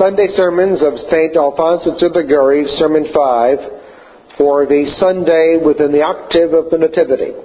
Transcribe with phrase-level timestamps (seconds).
[0.00, 1.36] Sunday sermons of St.
[1.36, 3.58] Alphonsus of Liguori, Sermon 5,
[4.38, 7.36] for the Sunday within the octave of the Nativity,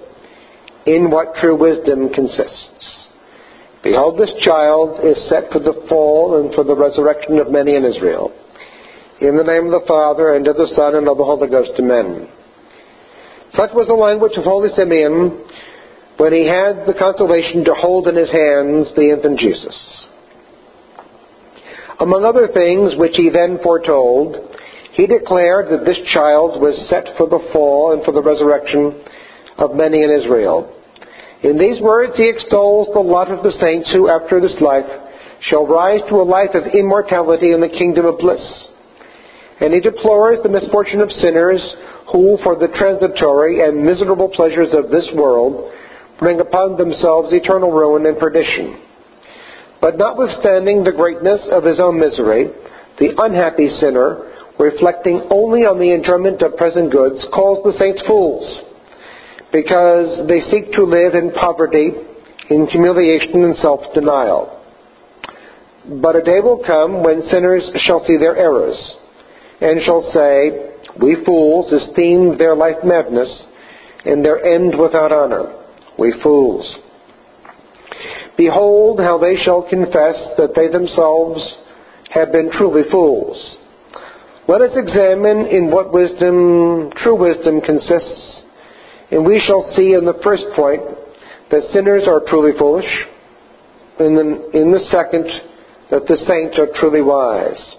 [0.88, 3.12] in what true wisdom consists.
[3.84, 7.84] Behold, this child is set for the fall and for the resurrection of many in
[7.84, 8.32] Israel.
[9.20, 11.76] In the name of the Father, and of the Son, and of the Holy Ghost,
[11.77, 12.30] amen.
[13.52, 15.43] Such was the language of Holy Simeon
[16.15, 20.05] when he had the consolation to hold in his hands the infant Jesus.
[21.99, 24.35] Among other things which he then foretold,
[24.93, 29.04] he declared that this child was set for the fall and for the resurrection
[29.57, 30.71] of many in Israel.
[31.43, 34.87] In these words he extols the lot of the saints who, after this life,
[35.41, 38.43] shall rise to a life of immortality in the kingdom of bliss.
[39.59, 41.62] And he deplores the misfortune of sinners
[42.12, 45.71] who, for the transitory and miserable pleasures of this world,
[46.20, 48.82] bring upon themselves eternal ruin and perdition.
[49.86, 52.50] But notwithstanding the greatness of his own misery,
[52.98, 58.42] the unhappy sinner, reflecting only on the enjoyment of present goods, calls the saints fools,
[59.54, 61.94] because they seek to live in poverty,
[62.50, 64.58] in humiliation and self-denial.
[66.02, 68.82] But a day will come when sinners shall see their errors,
[69.62, 73.30] and shall say, We fools esteemed their life madness,
[74.04, 75.54] and their end without honor.
[76.00, 76.76] We fools.
[78.38, 81.40] Behold how they shall confess that they themselves
[82.09, 83.57] have been truly fools.
[84.47, 88.44] Let us examine in what wisdom, true wisdom, consists,
[89.12, 90.81] and we shall see in the first point
[91.51, 92.85] that sinners are truly foolish,
[94.00, 94.18] and
[94.53, 95.25] in the second
[95.90, 97.75] that the saints are truly wise.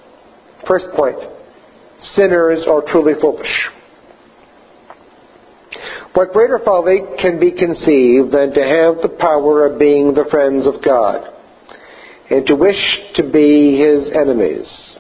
[0.67, 1.19] First point,
[2.15, 3.71] sinners are truly foolish.
[6.17, 10.67] What greater folly can be conceived than to have the power of being the friends
[10.67, 11.29] of God
[12.31, 12.81] and to wish
[13.17, 14.97] to be his enemies?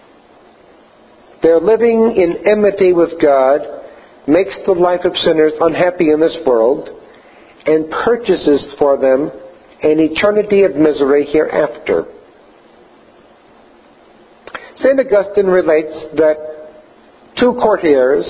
[1.43, 3.61] Their living in enmity with God
[4.29, 6.91] makes the life of sinners unhappy in this world
[7.65, 9.31] and purchases for them
[9.83, 12.05] an eternity of misery hereafter.
[14.81, 15.01] St.
[15.01, 16.37] Augustine relates that
[17.41, 18.27] two courtiers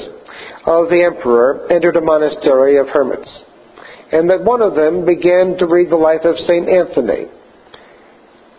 [0.67, 3.31] of the emperor entered a monastery of hermits,
[4.13, 6.69] and that one of them began to read the life of St.
[6.69, 7.27] Anthony.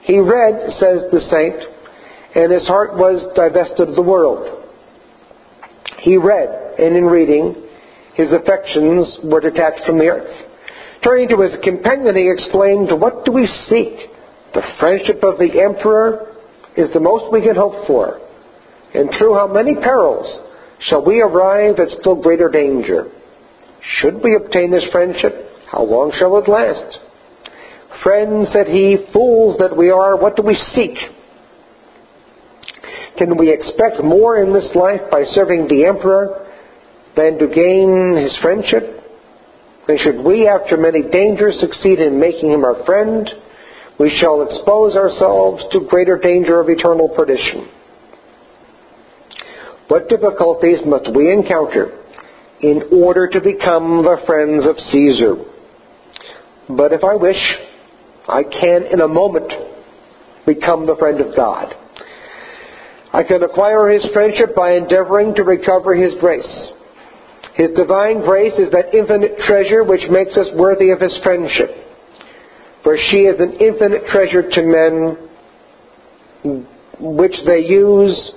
[0.04, 1.60] He read, says the saint,
[2.36, 4.64] and his heart was divested of the world.
[6.00, 6.48] He read,
[6.80, 7.68] and in reading,
[8.16, 10.48] his affections were detached from the earth.
[11.04, 14.10] Turning to his companion, he exclaimed, What do we seek?
[14.54, 16.36] The friendship of the emperor
[16.76, 18.20] is the most we can hope for.
[18.94, 20.26] And through how many perils
[20.82, 23.12] shall we arrive at still greater danger?
[24.00, 25.34] Should we obtain this friendship,
[25.72, 27.00] how long shall it last?
[28.04, 30.98] Friends, said he, fools that we are, what do we seek?
[33.18, 36.46] Can we expect more in this life by serving the emperor
[37.16, 39.04] than to gain his friendship?
[39.88, 43.28] And should we, after many dangers, succeed in making him our friend,
[44.00, 47.68] we shall expose ourselves to greater danger of eternal perdition.
[49.88, 52.04] What difficulties must we encounter
[52.62, 55.36] in order to become the friends of Caesar?
[56.70, 57.38] But if I wish,
[58.28, 59.52] I can in a moment
[60.46, 61.74] become the friend of God.
[63.14, 66.72] I can acquire his friendship by endeavoring to recover his grace.
[67.56, 71.70] His divine grace is that infinite treasure which makes us worthy of his friendship.
[72.84, 75.18] For she is an infinite treasure to men
[77.00, 78.32] which they use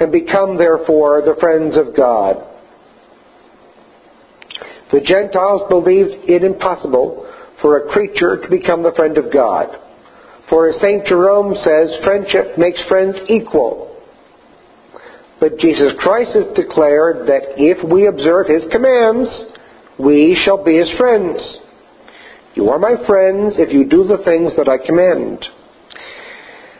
[0.00, 2.36] and become, therefore, the friends of God.
[4.92, 7.28] The Gentiles believed it impossible
[7.60, 9.68] for a creature to become the friend of God.
[10.48, 11.06] For as St.
[11.06, 13.88] Jerome says, friendship makes friends equal.
[15.40, 19.28] But Jesus Christ has declared that if we observe his commands,
[19.98, 21.38] we shall be his friends.
[22.54, 25.44] You are my friends if you do the things that I command.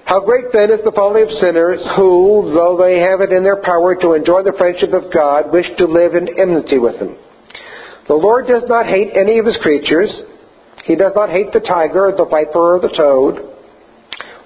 [0.08, 3.60] How great then is the folly of sinners who, though they have it in their
[3.60, 7.12] power to enjoy the friendship of God, wish to live in enmity with him.
[8.08, 10.08] The Lord does not hate any of his creatures.
[10.88, 13.52] He does not hate the tiger, the viper, or the toad.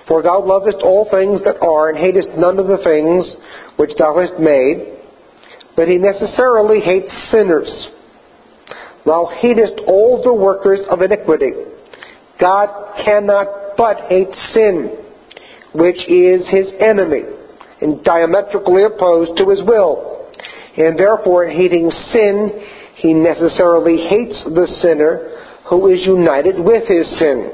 [0.09, 3.23] For thou lovest all things that are, and hatest none of the things
[3.79, 4.99] which thou hast made.
[5.79, 7.71] But he necessarily hates sinners.
[9.07, 11.55] Thou hatest all the workers of iniquity.
[12.41, 12.67] God
[13.07, 15.02] cannot but hate sin
[15.75, 17.23] which is his enemy
[17.81, 20.31] and diametrically opposed to his will.
[20.77, 22.67] And therefore, in hating sin,
[22.97, 25.33] he necessarily hates the sinner
[25.69, 27.53] who is united with his sin.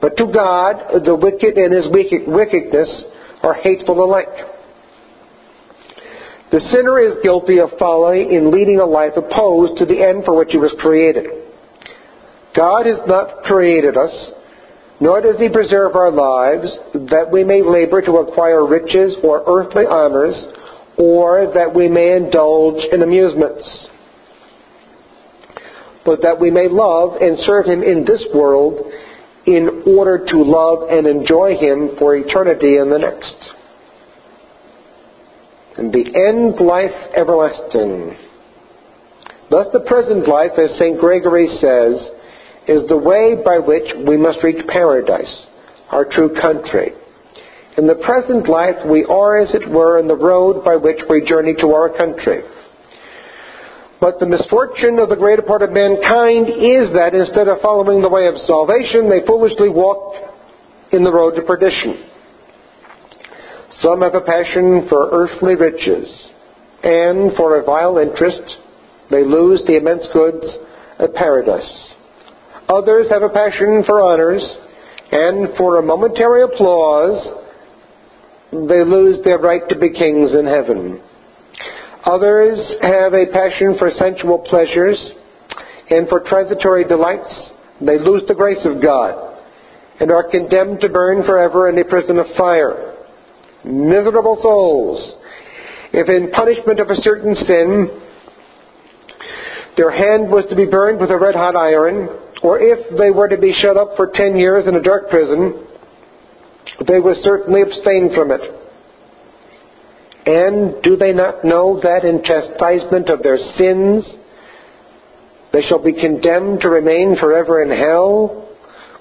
[0.00, 3.04] But to God, the wicked and his wickedness
[3.42, 4.28] are hateful alike.
[6.52, 10.36] The sinner is guilty of folly in leading a life opposed to the end for
[10.36, 11.26] which he was created.
[12.54, 14.12] God has not created us,
[15.00, 16.70] nor does he preserve our lives,
[17.10, 20.34] that we may labor to acquire riches or earthly honors,
[20.96, 23.88] or that we may indulge in amusements,
[26.04, 28.92] but that we may love and serve him in this world
[29.46, 33.52] in order to love and enjoy him for eternity in the next
[35.76, 38.16] and the end life everlasting.
[39.50, 40.98] Thus the present life, as St.
[40.98, 42.10] Gregory says,
[42.66, 45.46] is the way by which we must reach paradise,
[45.90, 46.92] our true country.
[47.76, 51.26] In the present life, we are, as it were, in the road by which we
[51.26, 52.42] journey to our country.
[54.00, 58.08] But the misfortune of the greater part of mankind is that instead of following the
[58.08, 60.14] way of salvation, they foolishly walk
[60.92, 62.04] in the road to perdition.
[63.82, 66.06] Some have a passion for earthly riches,
[66.82, 68.58] and for a vile interest
[69.10, 70.46] they lose the immense goods
[70.98, 71.94] of paradise.
[72.68, 74.42] Others have a passion for honors,
[75.12, 77.40] and for a momentary applause
[78.52, 81.00] they lose their right to be kings in heaven.
[82.06, 84.98] Others have a passion for sensual pleasures,
[85.90, 89.38] and for transitory delights they lose the grace of God,
[90.00, 92.94] and are condemned to burn forever in a prison of fire
[93.64, 95.14] miserable souls,
[95.92, 98.00] if in punishment of a certain sin
[99.76, 102.08] their hand was to be burned with a red hot iron,
[102.44, 105.66] or if they were to be shut up for ten years in a dark prison,
[106.86, 108.42] they would certainly abstain from it.
[110.26, 114.04] And do they not know that in chastisement of their sins
[115.54, 118.48] they shall be condemned to remain forever in hell,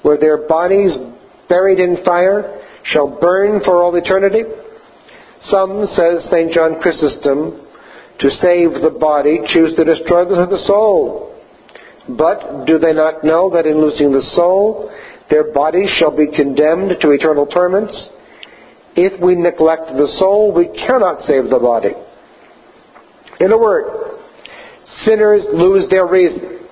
[0.03, 0.95] where their bodies
[1.49, 4.43] buried in fire shall burn for all eternity.
[5.49, 6.53] Some, says St.
[6.53, 7.59] John Chrysostom,
[8.19, 11.32] to save the body choose to destroy the soul.
[12.09, 14.91] But do they not know that in losing the soul,
[15.29, 17.93] their bodies shall be condemned to eternal torments?
[18.95, 21.93] If we neglect the soul, we cannot save the body.
[23.39, 24.19] In a word,
[25.05, 26.67] sinners lose their reason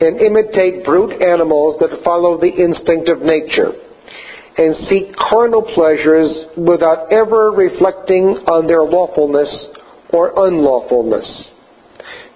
[0.00, 3.72] and imitate brute animals that follow the instinct of nature
[4.58, 9.48] and seek carnal pleasures without ever reflecting on their lawfulness
[10.10, 11.24] or unlawfulness.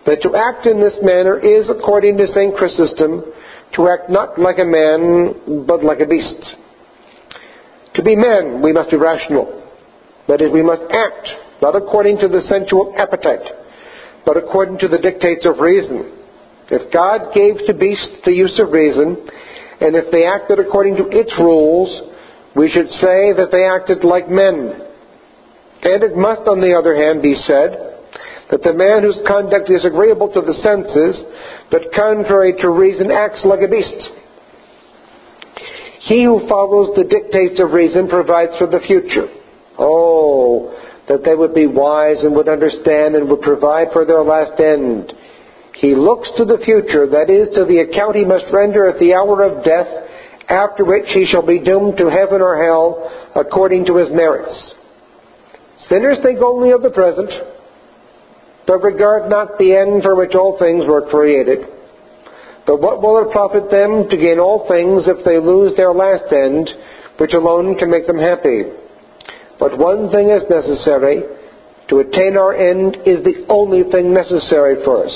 [0.06, 2.54] But to act in this manner is, according to St.
[2.56, 3.24] Chrysostom,
[3.74, 6.38] to act not like a man, but like a beast.
[7.94, 9.50] To be men, we must be rational.
[10.28, 11.26] That is, we must act,
[11.60, 13.50] not according to the sensual appetite,
[14.24, 16.14] but according to the dictates of reason.
[16.70, 19.26] If God gave to beasts the use of reason,
[19.80, 21.90] and if they acted according to its rules,
[22.54, 24.86] we should say that they acted like men.
[25.82, 27.85] And it must, on the other hand, be said
[28.50, 31.24] that the man whose conduct is agreeable to the senses,
[31.70, 34.10] but contrary to reason, acts like a beast.
[36.06, 39.26] He who follows the dictates of reason provides for the future.
[39.78, 40.70] Oh,
[41.08, 45.12] that they would be wise and would understand and would provide for their last end.
[45.74, 49.14] He looks to the future, that is, to the account he must render at the
[49.14, 49.86] hour of death,
[50.48, 54.74] after which he shall be doomed to heaven or hell according to his merits.
[55.90, 57.30] Sinners think only of the present,
[58.66, 61.66] but regard not the end for which all things were created.
[62.66, 66.26] But what will it profit them to gain all things if they lose their last
[66.32, 66.68] end,
[67.18, 68.64] which alone can make them happy?
[69.58, 71.22] But one thing is necessary.
[71.88, 75.14] To attain our end is the only thing necessary for us.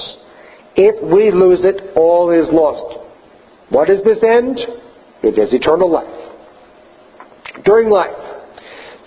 [0.77, 3.01] If we lose it, all is lost.
[3.71, 4.61] What is this end?
[5.23, 6.07] It is eternal life.
[7.65, 8.17] During life,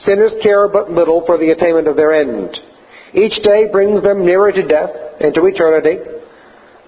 [0.06, 2.60] sinners care but little for the attainment of their end.
[3.14, 4.90] Each day brings them nearer to death
[5.20, 5.98] and to eternity,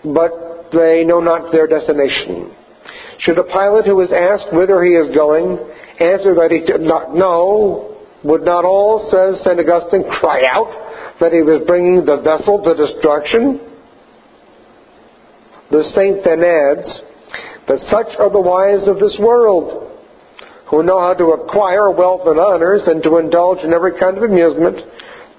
[0.03, 2.55] but they know not their destination.
[3.19, 5.57] Should a pilot who is asked whither he is going
[5.99, 9.59] answer that he did not know, would not all, says St.
[9.59, 13.61] Augustine, cry out that he was bringing the vessel to destruction?
[15.71, 16.87] The saint then adds,
[17.67, 19.93] But such are the wise of this world,
[20.69, 24.23] who know how to acquire wealth and honors and to indulge in every kind of
[24.23, 24.81] amusement,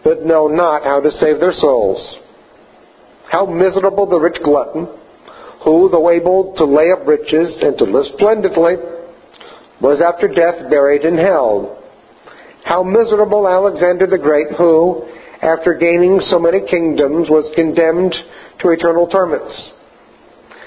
[0.07, 1.99] but know not how to save their souls.
[3.29, 4.87] How miserable the rich glutton,
[5.65, 8.77] who, though able to lay up riches and to live splendidly,
[9.83, 11.83] was after death buried in hell.
[12.65, 15.11] How miserable Alexander the Great, who,
[15.43, 18.15] after gaining so many kingdoms, was condemned
[18.63, 19.73] to eternal torments.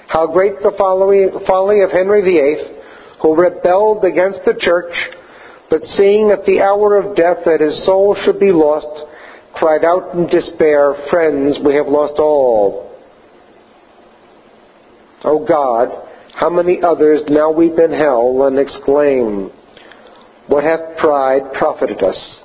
[0.10, 2.75] How great the folly of Henry VIII,
[3.22, 4.91] who rebelled against the church
[5.69, 9.05] but seeing at the hour of death that his soul should be lost,
[9.60, 12.96] cried out in despair, Friends, we have lost all.
[15.25, 15.89] O God,
[16.36, 19.51] how many others now weep in hell and exclaim,
[20.48, 22.39] What hath pride profited us?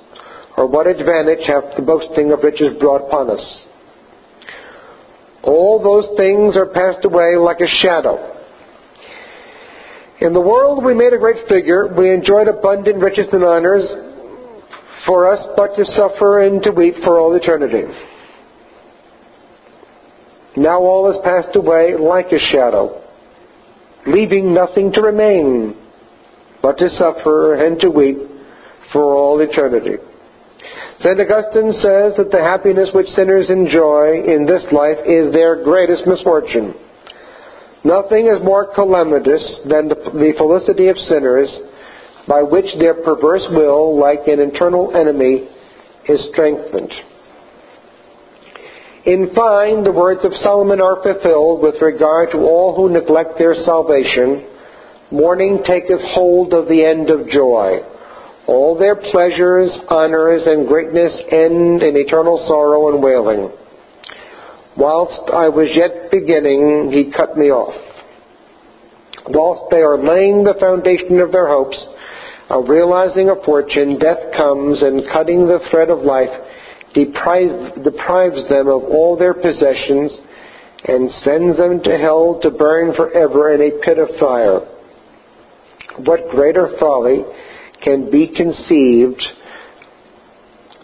[0.57, 3.65] Or what advantage hath the boasting of riches brought upon us?
[5.43, 8.33] All those things are passed away like a shadow.
[10.19, 13.85] In the world we made a great figure, we enjoyed abundant riches and honors,
[15.05, 17.83] for us but to suffer and to weep for all eternity.
[20.57, 23.03] Now all has passed away like a shadow,
[24.07, 25.75] leaving nothing to remain
[26.61, 28.17] but to suffer and to weep
[28.93, 29.97] for all eternity.
[30.99, 31.19] St.
[31.19, 36.73] Augustine says that the happiness which sinners enjoy in this life is their greatest misfortune.
[37.83, 41.51] Nothing is more calamitous than the felicity of sinners
[42.27, 45.47] by which their perverse will, like an internal enemy,
[46.07, 46.91] is strengthened.
[49.05, 53.53] In fine, the words of Solomon are fulfilled with regard to all who neglect their
[53.63, 54.49] salvation.
[55.11, 57.81] Mourning taketh hold of the end of joy.
[58.47, 63.51] All their pleasures, honors, and greatness end in eternal sorrow and wailing.
[64.77, 67.75] Whilst I was yet beginning, he cut me off.
[69.29, 71.77] Whilst they are laying the foundation of their hopes,
[72.49, 76.29] of realizing a fortune, death comes and cutting the thread of life
[76.93, 80.11] deprives, them of all their possessions
[80.87, 84.59] and sends them to hell to burn forever in a pit of fire.
[86.05, 87.23] What greater folly
[87.83, 89.21] can be conceived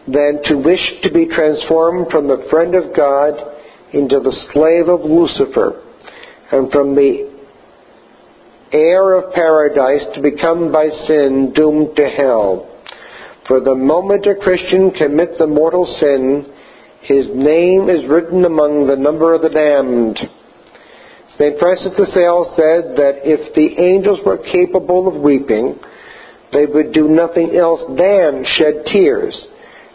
[0.07, 3.33] than to wish to be transformed from the friend of God
[3.93, 5.83] into the slave of Lucifer,
[6.51, 7.30] and from the
[8.73, 12.67] heir of paradise to become by sin doomed to hell.
[13.47, 16.45] For the moment a Christian commits a mortal sin,
[17.01, 20.19] his name is written among the number of the damned.
[21.37, 21.59] St.
[21.59, 25.79] Francis de Sales said that if the angels were capable of weeping,
[26.53, 29.33] they would do nothing else than shed tears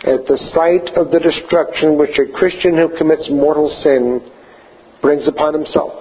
[0.05, 4.21] at the sight of the destruction which a Christian who commits mortal sin
[5.01, 5.93] brings upon himself.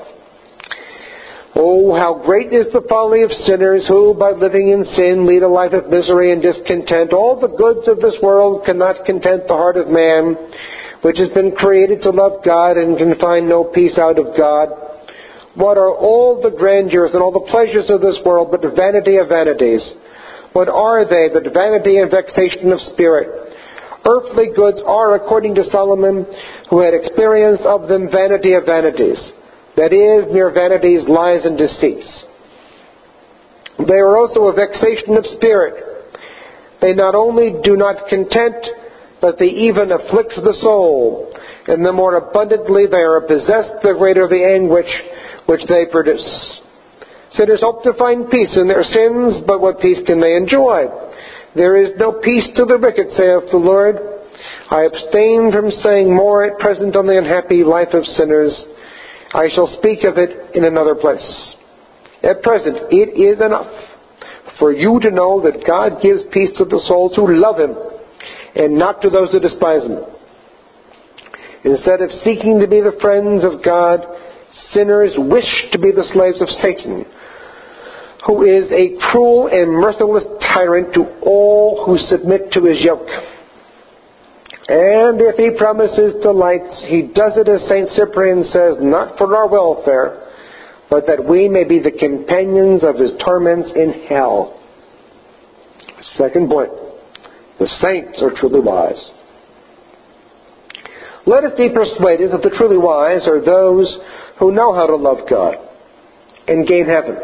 [1.55, 5.47] Oh, how great is the folly of sinners who, by living in sin, lead a
[5.47, 7.13] life of misery and discontent.
[7.13, 10.35] All the goods of this world cannot content the heart of man,
[11.01, 14.67] which has been created to love God and can find no peace out of God.
[15.55, 19.29] What are all the grandeurs and all the pleasures of this world but vanity of
[19.29, 19.79] vanities?
[20.51, 23.31] What are they but vanity and vexation of spirit?
[24.03, 26.27] Earthly goods are, according to Solomon,
[26.69, 29.17] who had experience of them, vanity of vanities.
[29.77, 32.07] That is, mere vanities, lies, and deceits.
[33.79, 35.83] They are also a vexation of spirit.
[36.81, 38.55] They not only do not content,
[39.19, 41.33] but they even afflict the soul.
[41.67, 44.91] And the more abundantly they are possessed, the greater the anguish
[45.47, 46.23] which they produce.
[47.33, 50.87] Sinners hope to find peace in their sins, but what peace can they enjoy?
[51.55, 53.95] There is no peace to the wicked, saith the Lord.
[54.69, 58.53] I abstain from saying more at present on the unhappy life of sinners.
[59.35, 61.55] I shall speak of it in another place.
[62.23, 63.69] At present, it is enough
[64.57, 67.75] for you to know that God gives peace to the souls who love Him
[68.55, 69.99] and not to those who despise Him.
[71.65, 74.05] Instead of seeking to be the friends of God,
[74.71, 77.05] sinners wish to be the slaves of Satan
[78.25, 83.07] who is a cruel and merciless tyrant to all who submit to his yoke.
[84.67, 87.89] And if he promises delights, he does it as St.
[87.93, 90.31] Cyprian says, not for our welfare,
[90.89, 94.59] but that we may be the companions of his torments in hell.
[96.17, 96.71] Second point,
[97.59, 99.11] the saints are truly wise.
[101.27, 103.97] Let us be persuaded that the truly wise are those
[104.39, 105.55] who know how to love God
[106.47, 107.17] and gain heaven.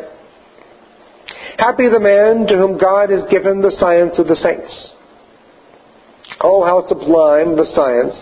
[1.57, 4.93] Happy the man to whom God has given the science of the saints.
[6.43, 8.15] Oh, how sublime the science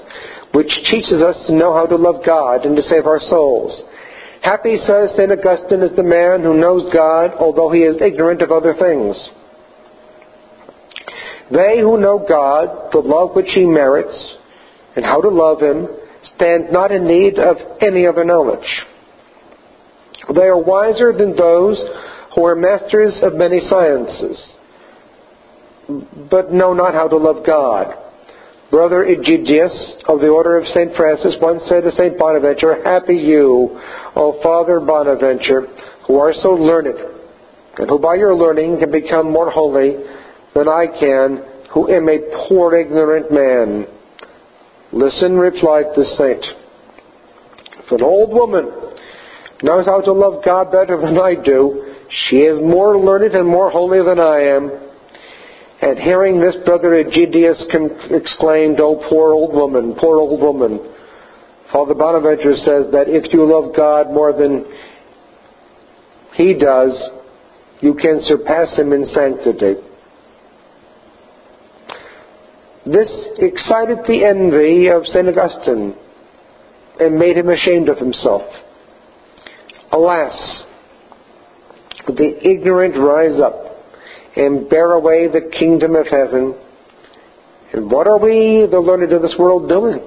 [0.51, 3.81] which teaches us to know how to love God and to save our souls.
[4.41, 5.31] Happy, says St.
[5.31, 9.15] Augustine, is the man who knows God, although he is ignorant of other things.
[11.51, 14.15] They who know God, the love which he merits,
[14.95, 15.87] and how to love him,
[16.35, 18.67] stand not in need of any other knowledge.
[20.33, 21.77] They are wiser than those
[22.35, 24.39] who are masters of many sciences,
[26.29, 28.08] but know not how to love God.
[28.71, 29.73] Brother Egidius
[30.07, 30.95] of the Order of St.
[30.95, 32.19] Francis once said to St.
[32.19, 33.79] Bonaventure, Happy you,
[34.15, 35.65] O Father Bonaventure,
[36.05, 36.95] who are so learned,
[37.77, 39.95] and who by your learning can become more holy
[40.53, 43.87] than I can, who am a poor ignorant man.
[44.91, 46.45] Listen, replied the saint.
[47.85, 48.69] If an old woman
[49.63, 51.95] knows how to love God better than I do,
[52.27, 54.88] she is more learned and more holy than I am.
[55.89, 57.65] And hearing this, Brother Egidius
[58.11, 60.77] exclaimed, Oh, poor old woman, poor old woman.
[61.73, 64.65] Father Bonaventure says that if you love God more than
[66.35, 66.91] he does,
[67.81, 69.81] you can surpass him in sanctity.
[72.85, 75.27] This excited the envy of St.
[75.27, 75.95] Augustine
[76.99, 78.43] and made him ashamed of himself.
[79.91, 80.65] Alas,
[82.05, 83.68] the ignorant rise up
[84.35, 86.55] and bear away the kingdom of heaven.
[87.73, 89.99] And what are we, the learned of this world, doing?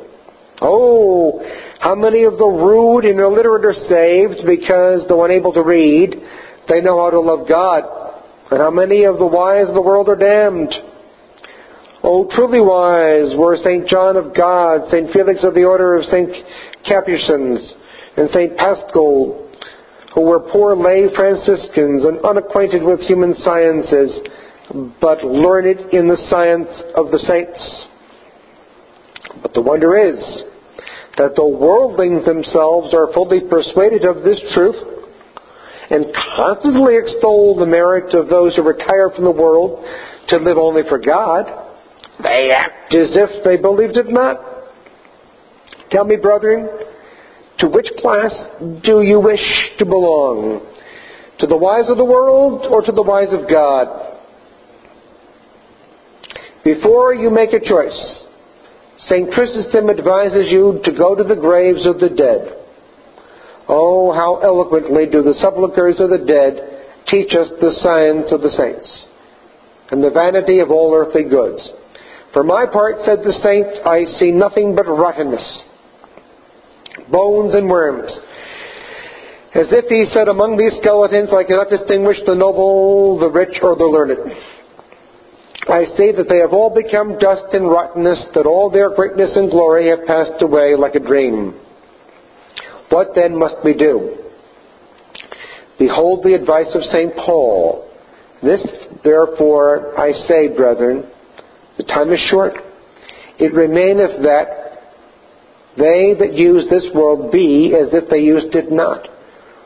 [0.61, 1.41] Oh,
[1.81, 6.15] how many of the rude and illiterate are saved because, though unable to read,
[6.69, 7.83] they know how to love God?
[8.51, 10.73] And how many of the wise of the world are damned?
[12.05, 13.89] Oh, truly wise were St.
[13.89, 15.13] John of God, St.
[15.13, 16.31] Felix of the Order of St.
[16.87, 17.63] Capuchins,
[18.17, 18.57] and St.
[18.57, 19.52] Paschal,
[20.15, 24.11] who were poor lay Franciscans and unacquainted with human sciences,
[25.01, 27.87] but learned in the science of the saints.
[29.43, 30.19] But the wonder is
[31.17, 34.77] that the worldlings themselves are fully persuaded of this truth
[35.91, 36.07] and
[36.37, 39.85] constantly extol the merit of those who retire from the world
[40.29, 41.45] to live only for God.
[42.23, 44.39] They act as if they believed it not.
[45.91, 46.69] Tell me, brethren,
[47.59, 48.33] to which class
[48.83, 49.41] do you wish
[49.79, 50.67] to belong?
[51.39, 54.19] To the wise of the world or to the wise of God?
[56.65, 58.25] Before you make a choice,
[58.99, 59.33] St.
[59.33, 62.63] Chrysostom advises you to go to the graves of the dead.
[63.69, 68.51] Oh, how eloquently do the sepulchres of the dead teach us the science of the
[68.51, 69.07] saints
[69.91, 71.69] and the vanity of all earthly goods.
[72.33, 75.63] For my part, said the saint, I see nothing but rottenness,
[77.11, 78.13] bones and worms.
[79.55, 83.77] As if he said, Among these skeletons I cannot distinguish the noble, the rich, or
[83.77, 84.33] the learned.
[85.69, 89.51] I say that they have all become dust and rottenness, that all their greatness and
[89.51, 91.55] glory have passed away like a dream.
[92.89, 94.17] What then must we do?
[95.79, 97.15] Behold the advice of St.
[97.17, 97.89] Paul.
[98.43, 98.61] This,
[99.05, 101.11] therefore, I say, brethren,
[101.77, 102.55] the time is short.
[103.39, 104.62] It remaineth that
[105.77, 109.09] they that use this world be as if they used it not.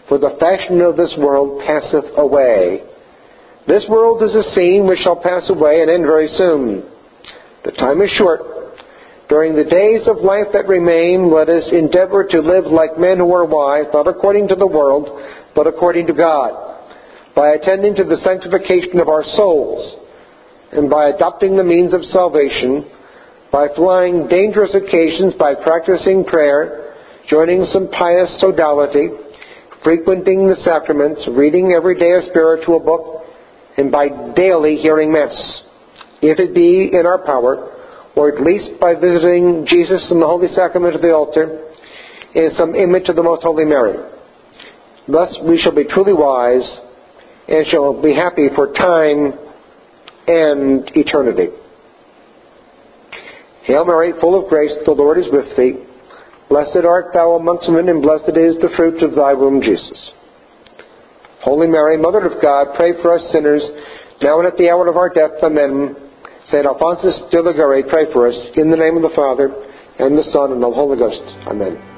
[0.08, 2.82] For the fashion of this world passeth away.
[3.66, 6.88] This world is a scene which shall pass away and end very soon.
[7.64, 8.40] The time is short.
[9.28, 13.34] During the days of life that remain, let us endeavor to live like men who
[13.34, 15.10] are wise, not according to the world,
[15.56, 16.54] but according to God,
[17.34, 19.82] by attending to the sanctification of our souls
[20.70, 22.86] and by adopting the means of salvation,
[23.56, 26.92] by flying dangerous occasions, by practicing prayer,
[27.26, 29.08] joining some pious sodality,
[29.82, 33.24] frequenting the sacraments, reading every day a spiritual book,
[33.78, 35.32] and by daily hearing Mass,
[36.20, 37.72] if it be in our power,
[38.14, 41.72] or at least by visiting Jesus in the Holy Sacrament of the altar,
[42.34, 43.96] in some image of the Most Holy Mary.
[45.08, 46.78] Thus we shall be truly wise,
[47.48, 49.32] and shall be happy for time
[50.28, 51.56] and eternity.
[53.66, 55.82] Hail Mary, full of grace, the Lord is with thee.
[56.48, 60.12] Blessed art thou amongst women, and blessed is the fruit of thy womb, Jesus.
[61.42, 63.62] Holy Mary, Mother of God, pray for us sinners,
[64.22, 65.42] now and at the hour of our death.
[65.42, 65.96] Amen.
[66.46, 66.64] St.
[66.64, 68.36] Alphonsus de Liguori, pray for us.
[68.54, 69.50] In the name of the Father,
[69.98, 71.22] and the Son, and the Holy Ghost.
[71.48, 71.95] Amen.